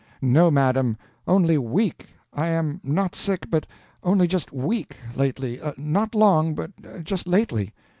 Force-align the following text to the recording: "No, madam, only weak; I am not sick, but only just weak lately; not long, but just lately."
"No, 0.19 0.49
madam, 0.49 0.97
only 1.27 1.59
weak; 1.59 2.15
I 2.33 2.47
am 2.47 2.81
not 2.83 3.13
sick, 3.13 3.45
but 3.51 3.67
only 4.01 4.27
just 4.27 4.51
weak 4.51 4.97
lately; 5.13 5.61
not 5.77 6.15
long, 6.15 6.55
but 6.55 6.71
just 7.03 7.27
lately." 7.27 7.71